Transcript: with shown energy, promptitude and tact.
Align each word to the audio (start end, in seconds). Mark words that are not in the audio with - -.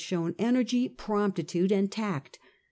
with 0.01 0.07
shown 0.07 0.35
energy, 0.39 0.89
promptitude 0.89 1.71
and 1.71 1.91
tact. 1.91 2.39